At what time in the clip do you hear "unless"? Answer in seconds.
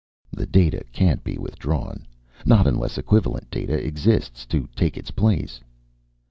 2.65-2.97